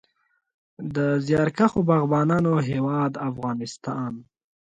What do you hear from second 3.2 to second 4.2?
افغانستان.